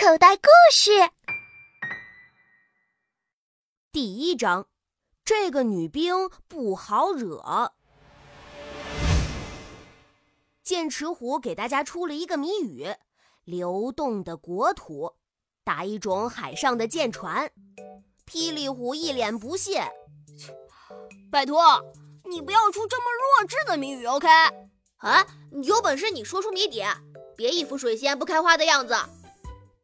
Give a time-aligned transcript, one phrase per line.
[0.00, 0.92] 口袋故事
[3.90, 4.68] 第一章：
[5.24, 7.72] 这个女兵不好惹。
[10.62, 12.94] 剑齿虎给大家出了一个谜语：
[13.42, 15.16] 流动的国土，
[15.64, 17.50] 打一种海上的舰船。
[18.24, 19.82] 霹雳虎一脸不屑
[21.28, 21.60] ：“拜托，
[22.22, 23.06] 你不要出这么
[23.40, 24.28] 弱智的谜语，OK？
[24.98, 25.26] 啊，
[25.64, 26.84] 有本事你说出谜底，
[27.36, 28.94] 别一副水仙不开花的样子。”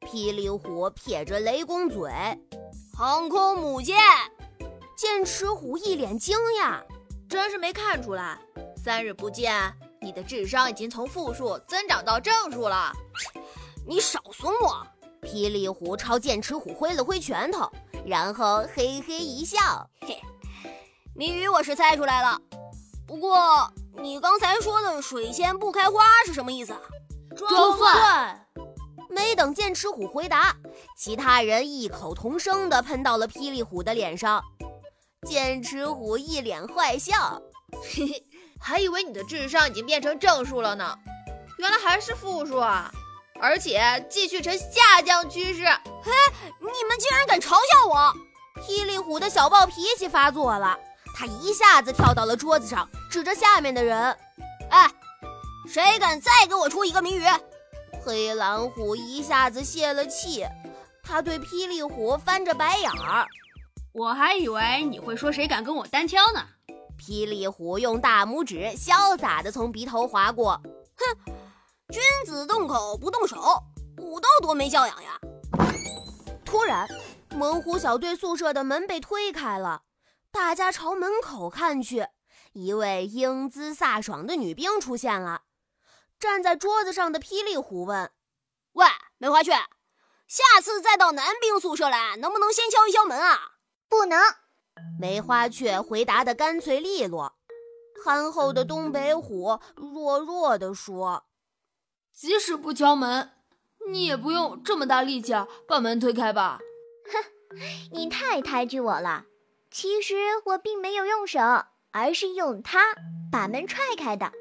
[0.06, 2.10] 霹雳虎撇着雷公嘴
[2.96, 3.96] ：“航空母舰。”
[4.96, 6.80] 剑齿虎一脸惊讶
[7.28, 8.38] ：“真是没看出来，
[8.76, 12.92] 三日不见。”你的智商已经从负数增长到正数了，
[13.86, 14.86] 你少损我！
[15.22, 17.70] 霹雳虎朝剑齿虎挥了挥拳头，
[18.04, 20.20] 然后嘿嘿一笑：“嘿，
[21.14, 22.38] 谜语我是猜出来了，
[23.06, 26.80] 不过你刚才说的‘水仙不开花’是什么意思啊？”
[27.34, 28.43] 装蒜！
[29.14, 30.56] 没等剑齿虎回答，
[30.98, 34.42] 其他人异口同声地喷到了霹雳虎的脸上。
[35.26, 37.40] 剑齿虎一脸坏笑
[37.82, 38.26] ：“嘿嘿。”
[38.60, 40.96] 还以为你的智商已经变成正数了呢，
[41.58, 42.90] 原来还是负数啊！
[43.38, 45.64] 而且继续呈下降趋势。
[45.64, 46.12] 嘿，
[46.60, 48.14] 你们竟然敢嘲笑我！
[48.62, 50.78] 霹雳虎的小暴脾气发作了，
[51.14, 54.16] 他一下子跳到了桌子上，指着下面的人
[54.70, 54.90] ：“哎，
[55.68, 57.24] 谁敢再给我出一个谜语？”
[58.04, 60.44] 黑蓝虎一下子泄了气，
[61.02, 63.26] 他对霹雳虎翻着白眼儿
[63.92, 66.44] ：“我还以为你会说谁敢跟我单挑呢。”
[67.00, 70.60] 霹雳虎用大拇指潇洒地从鼻头划过，
[70.96, 71.32] 哼，
[71.88, 73.62] 君子动口不动手，
[73.96, 75.18] 武斗多没教养呀！
[76.44, 76.86] 突然，
[77.30, 79.82] 猛虎小队宿舍的门被推开了，
[80.30, 82.06] 大家朝门口看去，
[82.52, 85.40] 一位英姿飒爽的女兵出现了。
[86.18, 88.10] 站在桌子上的霹雳虎问
[88.74, 88.86] ：“喂，
[89.18, 89.52] 梅花雀，
[90.26, 93.52] 下次再到男兵宿舍来，能不能先敲一敲门啊
[93.88, 94.18] ？”“不能。”
[94.98, 97.36] 梅花雀回答的干脆利落，
[98.04, 101.26] 憨厚的东北虎弱弱地说
[102.12, 103.30] ：“即使不敲门，
[103.88, 105.32] 你也不用这么大力气
[105.68, 106.58] 把门推开吧？”
[107.12, 107.24] 哼，
[107.92, 109.26] 你太抬举我了。
[109.70, 110.14] 其实
[110.44, 111.40] 我并没有用手，
[111.92, 112.94] 而是用它
[113.30, 114.32] 把门踹开的。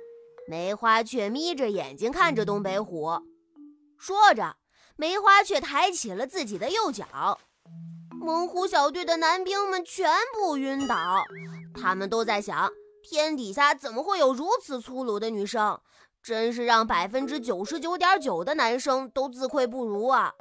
[0.46, 3.22] 梅花雀眯着眼睛看着东北虎，
[3.98, 4.58] 说着，
[4.98, 7.40] 梅花雀抬起了自己的右脚。
[8.12, 11.24] 猛虎小队的男兵们全部晕倒，
[11.74, 12.70] 他们都在想：
[13.02, 15.80] 天底下怎么会有如此粗鲁的女生？
[16.22, 20.34] 真是让百分之九十九点九的男生都自愧不如啊！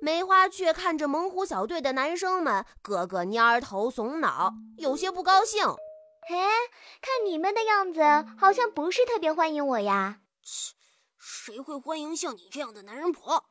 [0.00, 5.66] 梅花雀看着猛虎小队的男生们，个个蔫头耸脑，有些不高兴。
[6.30, 6.36] 嘿，
[7.00, 8.02] 看你们的样子，
[8.38, 10.18] 好像不是特别欢迎我呀？
[10.42, 10.74] 切，
[11.18, 13.42] 谁会欢迎像你这样的男人婆？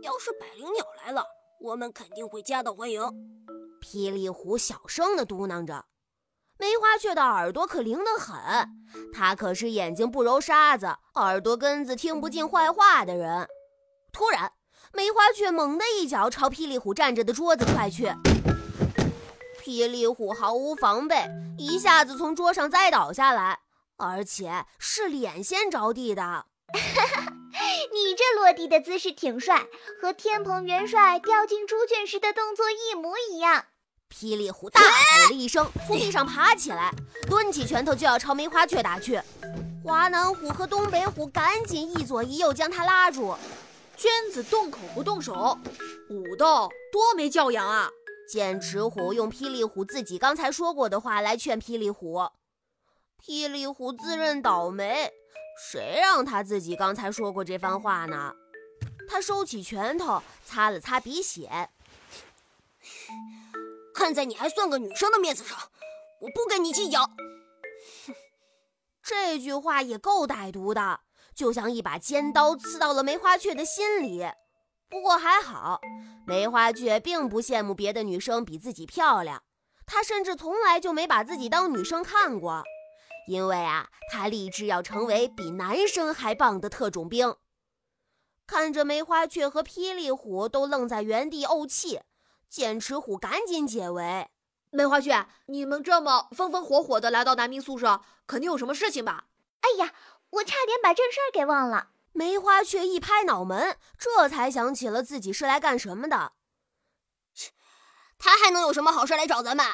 [0.00, 1.26] 要是百灵鸟来了。
[1.60, 3.02] 我们肯定会夹道欢迎。
[3.82, 5.84] 霹雳虎小声地嘟囔着，
[6.58, 8.66] 梅花雀的耳朵可灵得很，
[9.12, 13.46] 它可是眼睛不揉沙子、耳朵根子听不进坏话的人。
[14.10, 14.52] 突然，
[14.94, 18.10] 梅花雀猛地一脚朝霹雳虎站着的桌子踹去，
[19.66, 21.28] 霹雳虎毫无防备，
[21.58, 23.58] 一下子从桌上栽倒下来，
[23.96, 26.22] 而且是脸先着地的。
[26.22, 27.32] 哈哈。
[27.92, 29.66] 你这落地的姿势挺帅，
[30.00, 33.64] 和天蓬元帅掉进猪圈时的动作一模一样。
[34.08, 36.92] 霹雳虎大吼了一声，从地上爬起来，
[37.28, 39.20] 抡起拳头就要朝梅花雀打去。
[39.82, 43.34] 华南虎和东北虎赶紧一左一右将他拉住。
[43.96, 45.58] 娟子动口不动手，
[46.08, 47.90] 武斗多没教养啊！
[48.28, 52.28] 剑齿虎用霹雳虎自己刚才说过的话来劝霹雳虎，
[53.24, 55.12] 霹雳虎自认倒霉。
[55.58, 58.34] 谁让他自己刚才说过这番话呢？
[59.08, 61.70] 他收起拳头，擦了擦鼻血。
[63.94, 65.56] 看在你还算个女生的面子上，
[66.20, 67.04] 我不跟你计较。
[67.04, 68.14] 哼，
[69.02, 71.00] 这句话也够歹毒的，
[71.34, 74.26] 就像一把尖刀刺到了梅花雀的心里。
[74.88, 75.80] 不过还好，
[76.26, 79.42] 梅花雀并不羡慕别的女生比自己漂亮，
[79.84, 82.62] 她甚至从来就没把自己当女生看过。
[83.26, 87.34] 因为啊，她立志要成为比男生还棒的特种兵。
[88.46, 92.00] 看着梅花雀和霹雳虎都愣在原地怄气，
[92.48, 94.28] 剑齿虎赶紧解围
[94.70, 99.24] ：“梅花雀，你们这么风风火火的来到男兵宿舍，肯定有什么事情吧
[99.62, 99.92] ？”“哎呀，
[100.30, 106.32] 我差点把正事儿给忘了。”梅花雀一拍脑门，这才想起了自己是来干什么的。
[108.18, 109.66] 他还能有什么好事来找咱们？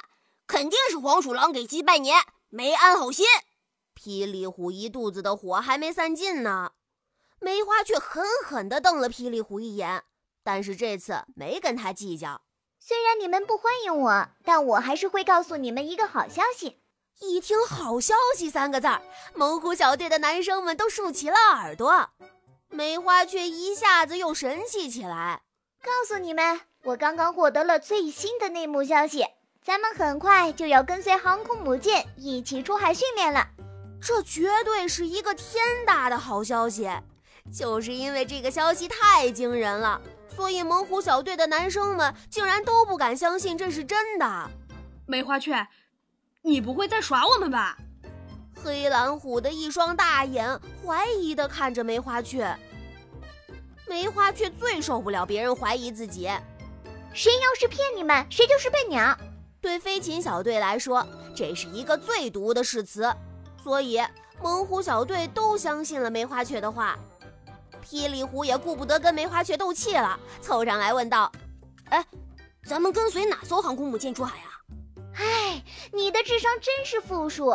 [0.49, 2.21] 肯定是黄鼠狼给鸡拜年。
[2.49, 3.25] 没安好心，
[3.95, 6.73] 霹雳虎一肚子的火还没散尽呢。
[7.39, 10.03] 梅花却狠狠地瞪了霹雳虎一眼，
[10.43, 12.43] 但是这次没跟他计较。
[12.81, 16.83] 虽然你们不欢迎我，但我还是会告诉你们一个好消息。
[17.21, 19.01] 一听“好消息”三个字儿，
[19.35, 22.11] 猛虎小队的男生们都竖起了耳朵。
[22.73, 25.43] 梅花却一下子又神气起来，
[25.83, 29.27] 告诉你们，我刚刚获得了最新的内幕消息，
[29.63, 33.47] 咱们很快就要跟随航空母舰一起出海训练了。
[34.01, 36.91] 这绝对是一个天大的好消息！
[37.53, 40.01] 就是因为这个消息太惊人了。
[40.35, 44.51] 所以，猛虎小队的男生们竟然都不敢相信这是真的。
[45.07, 45.69] 梅花雀，
[46.41, 47.77] 你不会在耍我们吧？
[48.63, 52.57] 黑蓝虎的一双大眼怀疑地看着梅花雀。
[53.89, 56.31] 梅花雀最受不了别人怀疑自己，
[57.13, 59.17] 谁要是骗你们，谁就是笨鸟。
[59.61, 63.13] 对飞禽小队来说，这是一个最毒的誓词。
[63.63, 64.01] 所以，
[64.41, 66.99] 猛虎小队都相信了梅花雀的话。
[67.85, 71.31] 霹雳虎也顾不得跟梅花雀斗气了，凑上来问道
[71.91, 72.05] ：“哎，
[72.65, 74.51] 咱们跟随哪艘航空母舰出海啊？”
[75.19, 75.63] 哎，
[75.93, 77.53] 你的智商真是负数。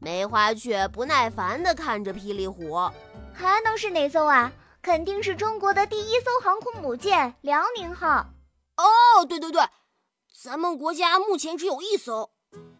[0.00, 2.76] 梅花雀不耐烦地看着霹雳虎，
[3.34, 4.52] 还能是哪艘啊？
[4.80, 8.26] 肯定是中国的第一艘航空母舰“辽宁号”。
[8.78, 9.60] 哦，对对对，
[10.42, 12.30] 咱们国家目前只有一艘。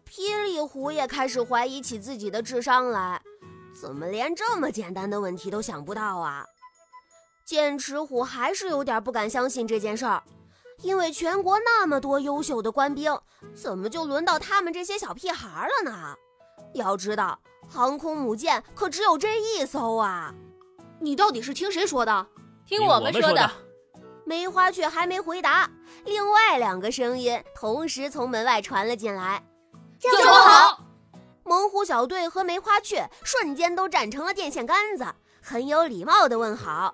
[0.09, 3.21] 霹雳虎也开始怀疑起自己的智商来，
[3.79, 6.45] 怎么连这么简单的问题都想不到啊？
[7.45, 10.23] 剑齿虎还是有点不敢相信这件事儿，
[10.81, 13.19] 因为全国那么多优秀的官兵，
[13.53, 16.15] 怎么就轮到他们这些小屁孩了呢？
[16.73, 20.33] 要知道，航空母舰可只有这一艘啊！
[20.99, 22.27] 你到底是听谁说的？
[22.65, 23.49] 听我们说的。
[24.25, 25.69] 梅花雀还没回答，
[26.05, 29.43] 另外两个声音同时从门外传了进来
[29.97, 30.83] ：“教官好！”
[31.43, 35.05] 猛虎小队和梅花雀瞬间都站成了电线杆子，
[35.41, 36.93] 很有礼貌的问好。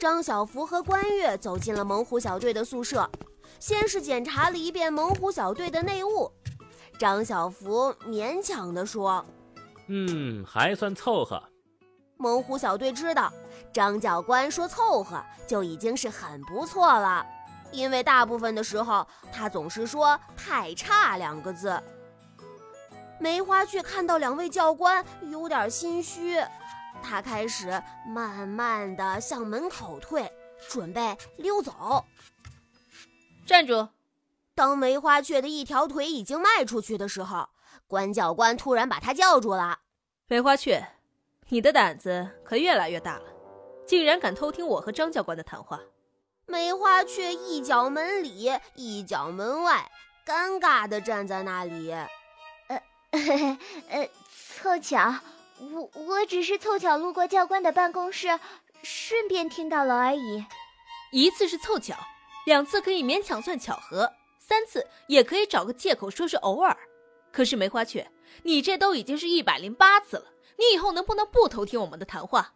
[0.00, 3.08] 张小福和关月走进了猛虎小队的宿舍，
[3.60, 6.31] 先是检查了一遍猛虎小队的内务。
[7.02, 9.26] 张小福勉强地说
[9.90, 11.42] ：“嗯，还算凑合。”
[12.16, 13.32] 猛虎小队知道，
[13.72, 17.26] 张教官说凑合就已经是很不错了，
[17.72, 21.82] 因为大部分的时候他总是说“太差”两个字。
[23.18, 26.40] 梅花却看到两位教官有点心虚。
[27.02, 30.30] 他开始慢慢的向门口退，
[30.68, 32.04] 准备溜走。
[33.44, 33.88] 站住！
[34.54, 37.48] 当梅花雀的一条腿已经迈出去的时候，
[37.86, 39.80] 关教官突然把他叫住了。
[40.26, 40.86] 梅花雀，
[41.48, 43.24] 你的胆子可越来越大了，
[43.86, 45.80] 竟然敢偷听我和张教官的谈话。
[46.46, 49.90] 梅花雀一脚门里，一脚门外，
[50.26, 51.90] 尴尬的站在那里。
[52.68, 52.82] 呃，
[53.88, 54.08] 呃，
[54.56, 55.14] 凑巧。
[55.58, 58.38] 我我只是凑巧路过教官的办公室，
[58.82, 60.44] 顺便听到了而已。
[61.12, 61.94] 一次是凑巧，
[62.46, 64.12] 两次可以勉强算巧合，
[64.52, 66.76] 三次也可以找个借口说是偶尔。
[67.32, 68.06] 可是梅花雀，
[68.42, 70.26] 你这都已经是一百零八次了，
[70.58, 72.52] 你以后能不能不偷听我们的谈话？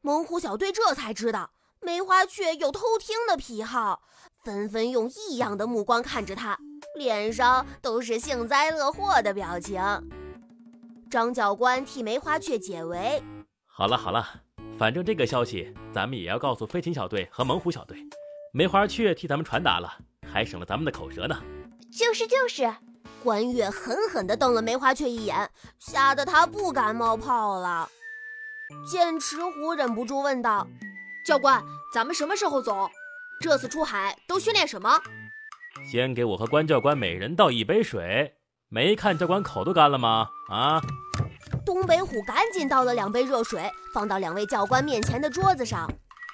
[0.00, 1.50] 猛虎小队这才知道
[1.82, 4.00] 梅花雀有偷听的癖好，
[4.42, 6.58] 纷纷用异样的目光看着他，
[6.96, 9.82] 脸上都是幸灾乐祸的表情。
[11.10, 13.22] 张教官替梅花雀解围。
[13.66, 14.26] 好了好了，
[14.78, 17.98] 反正这个消息咱们也要告诉飞禽小队和猛虎小队。
[18.54, 19.98] 梅花雀替咱们传达了，
[20.34, 21.40] 还省了咱们的口舌呢。
[21.96, 22.68] 就是就是。
[23.22, 25.48] 关月狠狠地瞪了梅花雀一眼，
[25.78, 27.88] 吓得他不敢冒泡了。
[28.86, 30.66] 剑齿虎忍不住问道
[31.24, 31.62] ：“教官，
[31.94, 32.90] 咱们什么时候走？
[33.40, 35.00] 这次出海都训练什么？”
[35.90, 38.34] 先给我和关教官每人倒一杯水。
[38.68, 40.28] 没看教官口都干了吗？
[40.50, 40.82] 啊！
[41.64, 45.90] 东北虎赶紧倒了两杯热水，放到两位教官面前的桌子上，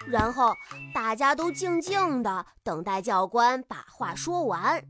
[0.07, 0.55] 然后
[0.95, 4.83] 大家都静静的等待教官把话说完。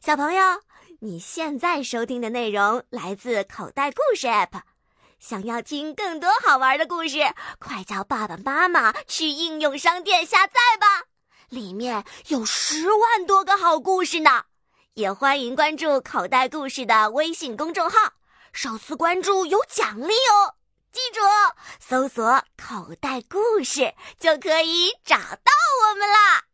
[0.00, 0.42] 小朋友，
[1.00, 4.60] 你现在收听的内容来自口袋故事 App。
[5.18, 7.20] 想要听更多好玩的故事，
[7.58, 11.03] 快叫爸爸妈妈去应用商店下载吧，
[11.54, 14.44] 里面有十万多个好故事呢。
[14.94, 18.12] 也欢迎关注口袋故事的微信公众号，
[18.52, 20.54] 首次关注有奖励哦。
[20.92, 21.20] 记住，
[21.80, 25.52] 搜索“口袋故事”就可以找到
[25.90, 26.44] 我们啦。